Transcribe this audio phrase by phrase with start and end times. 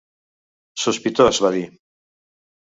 [0.85, 1.63] "Sospitós", va dir.